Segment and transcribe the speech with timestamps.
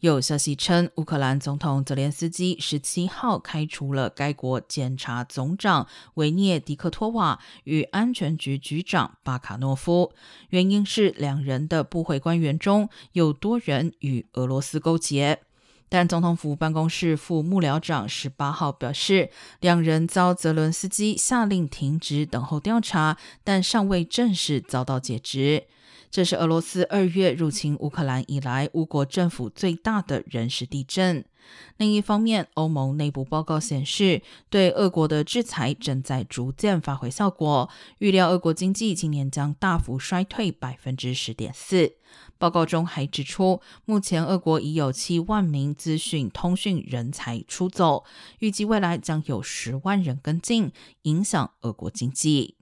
[0.00, 10.14] 有消息称，乌克兰总统泽连斯基十七号开除了该国检察总长维涅迪克托瓦与安全局局长巴卡诺夫，
[10.48, 15.40] 原因是两人的部会官员中有多人与俄罗斯勾结。
[15.90, 19.28] 但总统府办公室副幕僚长十八号表示，
[19.60, 25.64] 两人遭泽伦斯基下令停职等候调查，但尚未正式遭到解职。
[26.10, 31.24] 这是俄罗斯二月入侵乌克兰以来，乌国政府最大的人事地震。
[31.76, 41.94] 另一方面，欧盟内部报告显示，对俄国的制裁正在逐渐发挥效果，预料俄国经济今年将大幅衰退百分之十点四。
[42.38, 48.04] 报告中还指出，目前俄国已有七万名资讯通讯人才出走，
[48.40, 50.72] 预计未来将有十万人跟进，
[51.02, 52.56] 影响俄国经济。